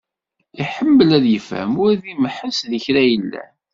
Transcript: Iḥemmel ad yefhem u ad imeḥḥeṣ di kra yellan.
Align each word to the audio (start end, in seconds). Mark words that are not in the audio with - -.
Iḥemmel 0.61 1.09
ad 1.17 1.25
yefhem 1.29 1.73
u 1.81 1.83
ad 1.91 2.03
imeḥḥeṣ 2.13 2.59
di 2.69 2.79
kra 2.85 3.01
yellan. 3.11 3.51